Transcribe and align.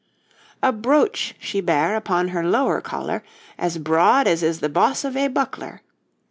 A 0.63 0.71
brooch 0.71 1.35
she 1.37 1.61
bare 1.61 1.95
upon 1.95 2.29
hir 2.29 2.41
lowe 2.41 2.81
coler, 2.81 3.21
As 3.59 3.77
broad 3.77 4.27
as 4.27 4.41
is 4.41 4.59
the 4.59 4.67
bos 4.67 5.03
of 5.05 5.15
a 5.15 5.27
buckler. 5.27 5.83